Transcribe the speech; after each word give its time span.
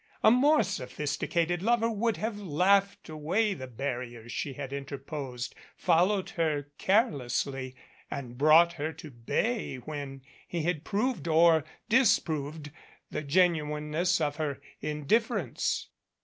A 0.23 0.31
more 0.31 0.63
sophisticated 0.63 1.61
lover 1.61 1.87
would 1.87 2.17
have 2.17 2.39
laughed 2.39 3.07
away 3.07 3.53
the 3.53 3.67
barriers 3.67 4.31
she 4.31 4.53
had 4.53 4.73
interposed, 4.73 5.53
followed 5.77 6.31
her 6.31 6.71
care 6.79 7.11
lessly, 7.11 7.75
and 8.09 8.35
brought 8.35 8.73
her 8.73 8.91
to 8.93 9.11
bay 9.11 9.75
when 9.75 10.23
he 10.47 10.63
had 10.63 10.83
proved 10.83 11.27
or 11.27 11.65
disproved 11.87 12.71
the 13.11 13.21
genuineness 13.21 14.19
of 14.19 14.37
her 14.37 14.59
indifference. 14.79 15.89